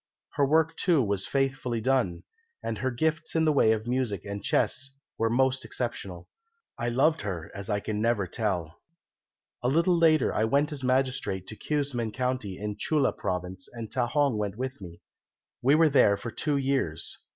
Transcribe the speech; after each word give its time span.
Her 0.33 0.47
work, 0.47 0.75
too, 0.77 1.03
was 1.03 1.27
faithfully 1.27 1.79
done, 1.79 2.23
and 2.63 2.79
her 2.79 2.89
gifts 2.89 3.35
in 3.35 3.45
the 3.45 3.53
way 3.53 3.71
of 3.71 3.85
music 3.85 4.25
and 4.25 4.43
chess 4.43 4.89
were 5.15 5.29
most 5.29 5.63
exceptional. 5.63 6.27
I 6.75 6.89
loved 6.89 7.21
her 7.21 7.51
as 7.53 7.69
I 7.69 7.83
never 7.85 8.25
can 8.25 8.33
tell. 8.33 8.81
"A 9.61 9.67
little 9.67 9.95
later 9.95 10.33
I 10.33 10.45
went 10.45 10.71
as 10.71 10.83
magistrate 10.83 11.45
to 11.45 11.55
Keumsan 11.55 12.13
county 12.13 12.57
in 12.57 12.77
Chulla 12.77 13.13
Province, 13.13 13.67
and 13.73 13.91
Ta 13.91 14.07
hong 14.07 14.39
went 14.39 14.57
with 14.57 14.81
me. 14.81 15.03
We 15.61 15.75
were 15.75 15.87
there 15.89 16.17
for 16.17 16.31
two 16.31 16.57
years. 16.57 17.19